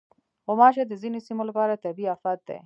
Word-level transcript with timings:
غوماشې 0.45 0.83
د 0.87 0.93
ځینو 1.01 1.19
سیمو 1.27 1.43
لپاره 1.49 1.81
طبعي 1.83 2.05
افت 2.15 2.39
دی. 2.47 2.57